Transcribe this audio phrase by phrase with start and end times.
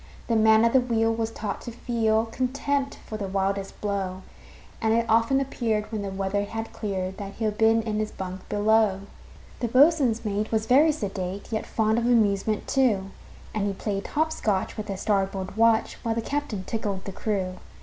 [0.25, 4.23] The man at the wheel was taught to feel Contempt for the wildest blow,
[4.81, 8.49] And it often appeared, when the weather had cleared, That he'd been in his bunk
[8.49, 9.01] below.
[9.59, 13.11] The boatswain's mate was very sedate, Yet fond of amusement, too;
[13.53, 17.57] And he played hop scotch with the starboard watch, While the captain tickled the crew.